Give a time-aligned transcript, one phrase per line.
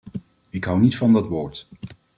[0.49, 1.67] Ik hou niet van dat woord.